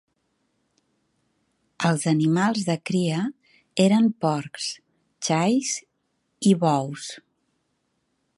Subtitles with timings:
[1.89, 3.19] Els animals de cria
[3.85, 4.73] eren porcs,
[5.29, 5.77] xais
[6.53, 7.09] i bous.